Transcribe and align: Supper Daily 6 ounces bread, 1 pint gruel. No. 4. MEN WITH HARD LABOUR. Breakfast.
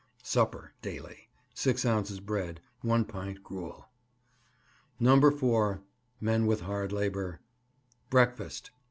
Supper 0.23 0.73
Daily 0.81 1.29
6 1.53 1.85
ounces 1.85 2.19
bread, 2.19 2.59
1 2.81 3.05
pint 3.05 3.43
gruel. 3.43 3.85
No. 4.99 5.29
4. 5.29 5.79
MEN 6.19 6.47
WITH 6.47 6.61
HARD 6.61 6.91
LABOUR. 6.91 7.39
Breakfast. 8.09 8.71